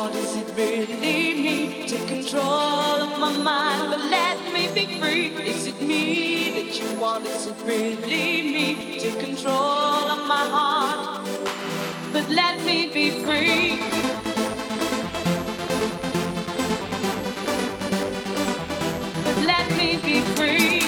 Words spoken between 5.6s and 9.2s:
it me that you want? Is it really me? to